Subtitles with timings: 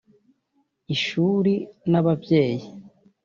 [0.95, 1.53] Ishuri
[1.89, 2.65] n’ababyeyi